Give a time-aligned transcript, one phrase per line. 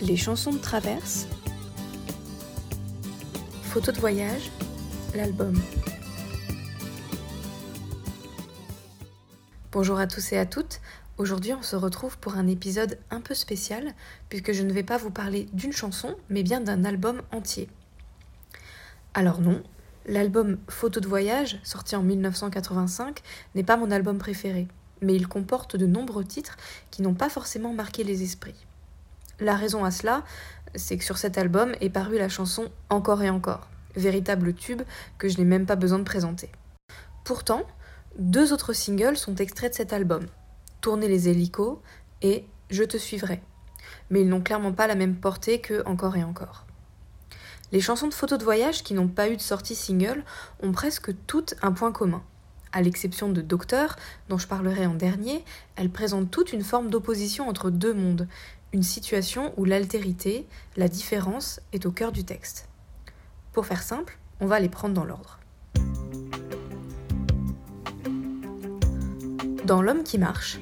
[0.00, 1.26] Les chansons de traverse,
[3.64, 4.52] photos de voyage,
[5.16, 5.60] l'album.
[9.72, 10.80] Bonjour à tous et à toutes.
[11.16, 13.92] Aujourd'hui, on se retrouve pour un épisode un peu spécial,
[14.28, 17.68] puisque je ne vais pas vous parler d'une chanson, mais bien d'un album entier.
[19.14, 19.64] Alors non,
[20.06, 23.20] l'album Photos de voyage, sorti en 1985,
[23.56, 24.68] n'est pas mon album préféré,
[25.02, 26.56] mais il comporte de nombreux titres
[26.92, 28.67] qui n'ont pas forcément marqué les esprits.
[29.40, 30.24] La raison à cela,
[30.74, 34.82] c'est que sur cet album est parue la chanson Encore et encore, véritable tube
[35.16, 36.50] que je n'ai même pas besoin de présenter.
[37.24, 37.62] Pourtant,
[38.18, 40.26] deux autres singles sont extraits de cet album,
[40.80, 41.78] Tourner les hélicos
[42.22, 43.40] et Je te suivrai.
[44.10, 46.66] Mais ils n'ont clairement pas la même portée que Encore et encore.
[47.70, 50.24] Les chansons de photos de voyage qui n'ont pas eu de sortie single
[50.62, 52.22] ont presque toutes un point commun.
[52.72, 53.96] À l'exception de Docteur,
[54.28, 55.44] dont je parlerai en dernier,
[55.76, 58.28] elles présentent toutes une forme d'opposition entre deux mondes,
[58.72, 60.46] une situation où l'altérité,
[60.76, 62.68] la différence, est au cœur du texte.
[63.52, 65.38] Pour faire simple, on va les prendre dans l'ordre.
[69.64, 70.60] Dans L'homme qui marche,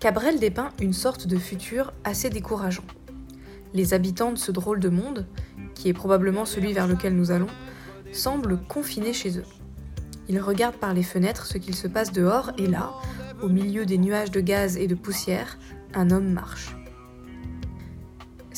[0.00, 2.84] Cabrel dépeint une sorte de futur assez décourageant.
[3.74, 5.26] Les habitants de ce drôle de monde,
[5.74, 7.48] qui est probablement celui vers lequel nous allons,
[8.12, 9.44] semblent confinés chez eux.
[10.28, 12.92] Ils regardent par les fenêtres ce qu'il se passe dehors et là,
[13.42, 15.58] au milieu des nuages de gaz et de poussière,
[15.94, 16.77] un homme marche.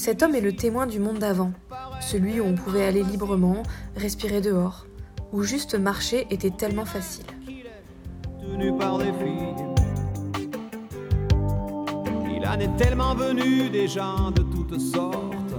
[0.02, 1.52] Cet homme est le témoin du monde d'avant,
[2.00, 3.62] celui où on pouvait aller librement,
[3.94, 4.86] respirer dehors,
[5.30, 7.26] où juste marcher était tellement facile.
[8.40, 9.54] Tenu par des filles.
[12.34, 15.54] Il en est tellement venu des gens de toutes sortes.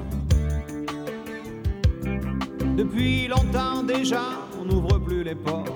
[2.75, 4.23] Depuis longtemps déjà,
[4.59, 5.71] on n'ouvre plus les portes.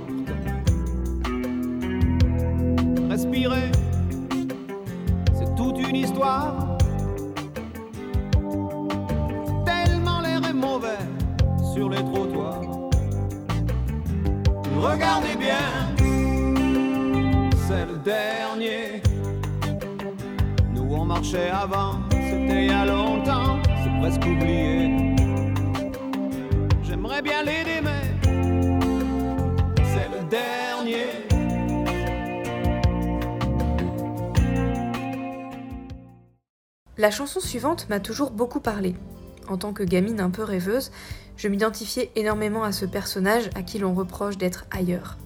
[3.12, 3.72] Respirer,
[5.36, 6.75] c'est toute une histoire.
[14.96, 15.94] Regardez bien,
[17.68, 19.02] c'est le dernier.
[20.74, 25.14] Nous on marchait avant, c'était il y a longtemps, c'est presque oublié.
[26.82, 28.04] J'aimerais bien l'aider, mais
[29.84, 31.08] c'est le dernier.
[36.98, 38.96] La chanson suivante m'a toujours beaucoup parlé.
[39.48, 40.92] En tant que gamine un peu rêveuse,
[41.38, 45.18] je m'identifiais énormément à ce personnage à qui l'on reproche d'être ailleurs.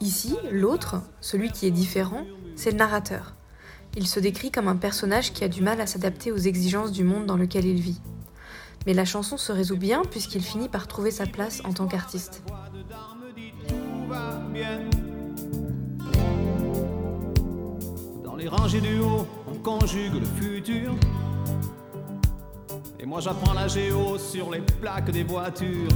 [0.00, 3.34] Ici, l'autre, celui qui est différent, c'est le narrateur.
[3.96, 7.02] Il se décrit comme un personnage qui a du mal à s'adapter aux exigences du
[7.02, 8.00] monde dans lequel il vit.
[8.86, 12.42] Mais la chanson se résout bien puisqu'il finit par trouver sa place en tant qu'artiste.
[22.98, 25.90] Et moi j'apprends la géo sur les plaques des voitures.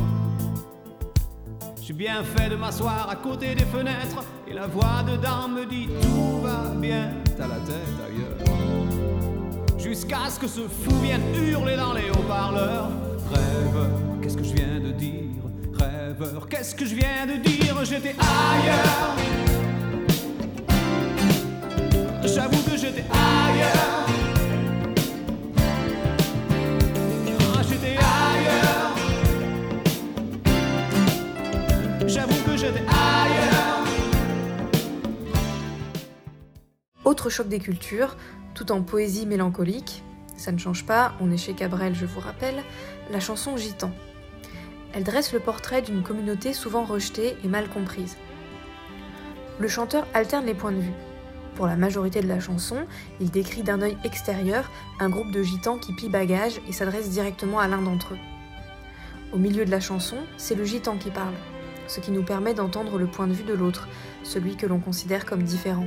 [1.82, 5.88] J'ai bien fait de m'asseoir à côté des fenêtres et la voix dedans me dit
[6.02, 7.10] tout va bien.
[7.36, 9.78] T'as la tête ailleurs.
[9.78, 12.90] Jusqu'à ce que ce fou vienne hurler dans les haut-parleurs.
[13.32, 13.90] Rêveur,
[14.22, 15.42] qu'est-ce que je viens de dire?
[15.72, 17.84] Rêveur, qu'est-ce que je viens de dire?
[17.84, 19.19] J'étais ailleurs.
[37.30, 38.16] Choc des cultures,
[38.54, 40.02] tout en poésie mélancolique,
[40.36, 42.62] ça ne change pas, on est chez Cabrel, je vous rappelle,
[43.10, 43.92] la chanson Gitan.
[44.94, 48.16] Elle dresse le portrait d'une communauté souvent rejetée et mal comprise.
[49.58, 50.94] Le chanteur alterne les points de vue.
[51.54, 52.86] Pour la majorité de la chanson,
[53.20, 57.58] il décrit d'un œil extérieur un groupe de gitans qui plient bagages et s'adresse directement
[57.58, 58.18] à l'un d'entre eux.
[59.32, 61.34] Au milieu de la chanson, c'est le gitan qui parle,
[61.86, 63.88] ce qui nous permet d'entendre le point de vue de l'autre,
[64.22, 65.86] celui que l'on considère comme différent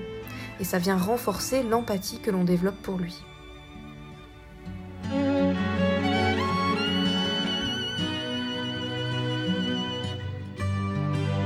[0.59, 3.15] et ça vient renforcer l'empathie que l'on développe pour lui.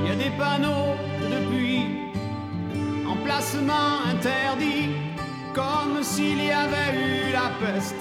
[0.00, 1.84] Il y a des panneaux depuis
[3.06, 4.90] emplacement interdit,
[5.54, 7.96] comme s'il y avait eu la peste.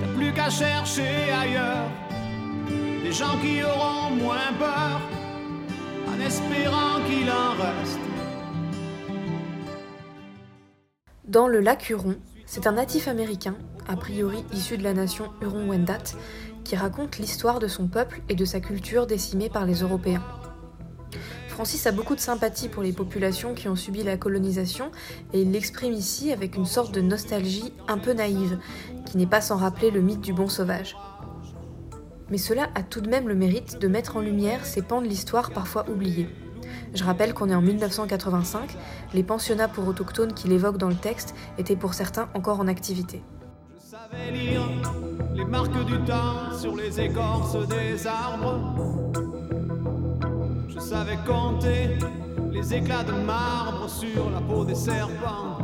[0.00, 1.88] T'as plus qu'à chercher ailleurs
[3.02, 5.00] des gens qui auront moins peur
[11.24, 13.56] Dans le lac Huron, c'est un natif américain,
[13.88, 16.14] a priori issu de la nation Huron-Wendat,
[16.64, 20.22] qui raconte l'histoire de son peuple et de sa culture décimée par les Européens.
[21.48, 24.90] Francis a beaucoup de sympathie pour les populations qui ont subi la colonisation
[25.32, 28.58] et il l'exprime ici avec une sorte de nostalgie un peu naïve,
[29.06, 30.96] qui n'est pas sans rappeler le mythe du bon sauvage.
[32.30, 35.06] Mais cela a tout de même le mérite de mettre en lumière ces pans de
[35.06, 36.28] l'histoire parfois oubliés.
[36.94, 38.76] Je rappelle qu'on est en 1985,
[39.14, 43.22] les pensionnats pour autochtones qu'il évoque dans le texte étaient pour certains encore en activité.
[43.82, 44.62] Je savais lire
[45.34, 49.12] les marques du temps sur les écorces des arbres.
[50.68, 51.98] Je savais compter
[52.52, 55.58] les éclats de marbre sur la peau des serpents.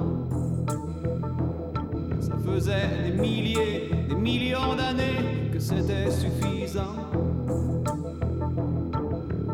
[2.20, 6.97] Ça faisait des milliers, des millions d'années c'était suffisant.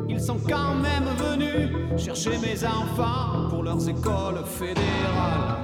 [0.08, 5.58] Ils sont quand même venus chercher mes enfants pour leurs écoles fédérales.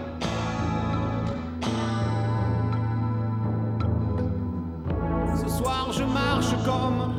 [5.42, 7.14] Ce soir je marche comme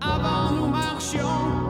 [0.00, 1.69] avant nous marchions,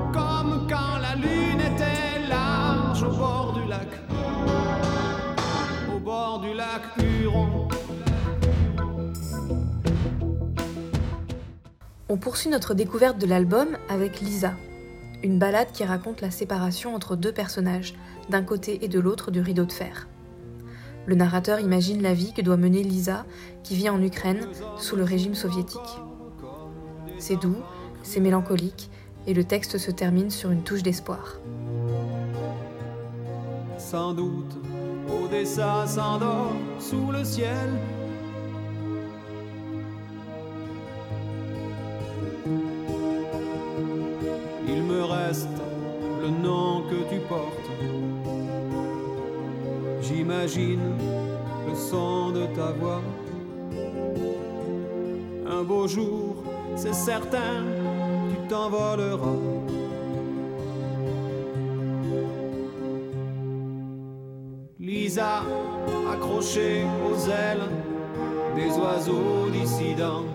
[12.11, 14.55] On poursuit notre découverte de l'album avec Lisa,
[15.23, 17.95] une balade qui raconte la séparation entre deux personnages,
[18.29, 20.09] d'un côté et de l'autre du rideau de fer.
[21.07, 23.27] Le narrateur imagine la vie que doit mener Lisa,
[23.63, 24.41] qui vit en Ukraine
[24.77, 25.79] sous le régime soviétique.
[27.21, 27.63] C'est doux,
[28.03, 28.91] c'est mélancolique,
[29.29, 31.39] et le texte se termine sur une touche d'espoir.
[50.57, 53.03] Le son de ta voix.
[55.47, 56.43] Un beau jour,
[56.75, 57.63] c'est certain,
[58.29, 59.37] tu t'envoleras.
[64.81, 65.43] Lisa,
[66.13, 67.69] accrochée aux ailes
[68.57, 70.30] des oiseaux dissidents.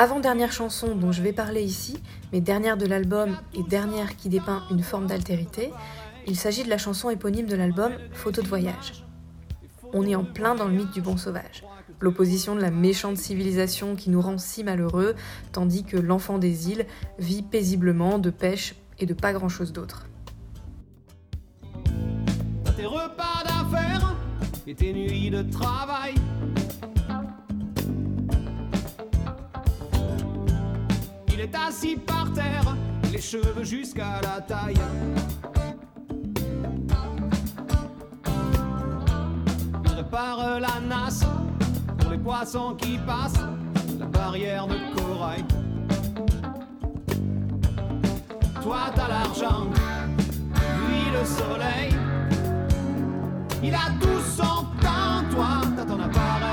[0.00, 2.00] Avant-dernière chanson dont je vais parler ici,
[2.32, 5.72] mais dernière de l'album et dernière qui dépeint une forme d'altérité,
[6.28, 9.04] il s'agit de la chanson éponyme de l'album Photo de voyage.
[9.92, 11.64] On est en plein dans le mythe du bon sauvage,
[11.98, 15.16] l'opposition de la méchante civilisation qui nous rend si malheureux,
[15.50, 16.86] tandis que l'enfant des îles
[17.18, 20.06] vit paisiblement de pêche et de pas grand-chose d'autre.
[31.38, 32.74] Il est assis par terre,
[33.12, 34.74] les cheveux jusqu'à la taille.
[39.84, 41.24] Il répare la nasse
[41.96, 43.44] pour les poissons qui passent
[44.00, 45.44] la barrière de corail.
[48.60, 49.68] Toi t'as l'argent,
[50.88, 51.94] lui le soleil.
[53.62, 56.47] Il a tout son temps, toi t'as ton appareil.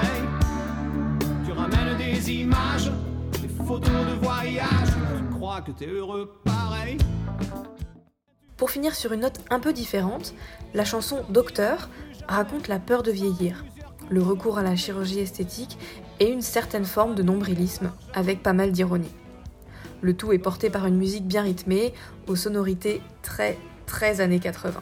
[3.66, 4.90] Photos de voyage.
[5.18, 6.98] Tu crois que t'es heureux pareil?
[8.58, 10.34] Pour finir sur une note un peu différente,
[10.74, 11.90] la chanson Docteur
[12.28, 13.66] raconte la peur de vieillir,
[14.10, 15.78] le recours à la chirurgie esthétique
[16.20, 19.14] et une certaine forme de nombrilisme, avec pas mal d'ironie.
[20.02, 21.94] Le tout est porté par une musique bien rythmée,
[22.28, 24.82] aux sonorités très très années 80.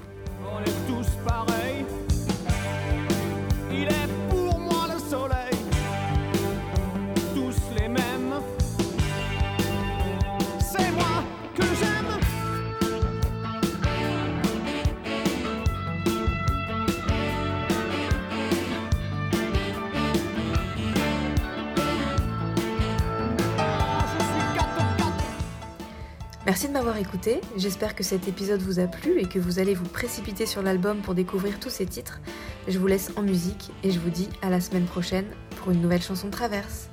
[26.45, 29.73] Merci de m'avoir écouté, j'espère que cet épisode vous a plu et que vous allez
[29.73, 32.19] vous précipiter sur l'album pour découvrir tous ces titres.
[32.67, 35.81] Je vous laisse en musique et je vous dis à la semaine prochaine pour une
[35.81, 36.89] nouvelle chanson de traverse.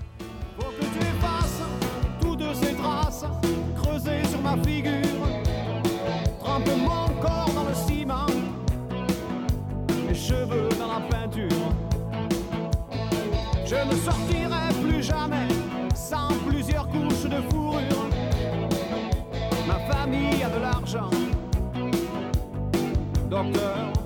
[10.07, 11.49] Mes cheveux dans la peinture.
[13.67, 14.50] Je ne sortirai
[23.43, 24.00] Ma